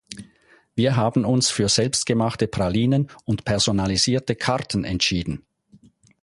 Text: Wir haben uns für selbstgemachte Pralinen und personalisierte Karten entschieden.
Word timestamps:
Wir 0.73 0.95
haben 0.95 1.25
uns 1.25 1.51
für 1.51 1.69
selbstgemachte 1.69 2.47
Pralinen 2.47 3.07
und 3.23 3.45
personalisierte 3.45 4.35
Karten 4.35 4.83
entschieden. 4.83 5.45